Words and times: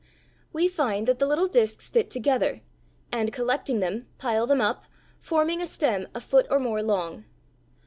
We 0.51 0.67
find 0.67 1.07
that 1.07 1.19
the 1.19 1.27
little 1.27 1.47
disks 1.47 1.87
fit 1.87 2.09
together, 2.09 2.61
and 3.11 3.31
collecting 3.31 3.81
them, 3.81 4.07
pile 4.17 4.47
them 4.47 4.59
up, 4.59 4.85
forming 5.19 5.61
a 5.61 5.67
stem 5.67 6.07
a 6.15 6.19
foot 6.21 6.47
or 6.49 6.57
more 6.57 6.81
long. 6.81 7.25